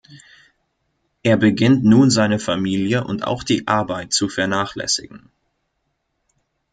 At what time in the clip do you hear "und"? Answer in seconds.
3.03-3.23